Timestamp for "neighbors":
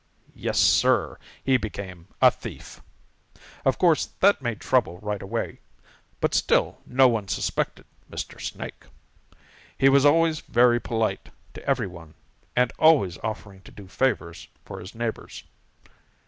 14.95-15.43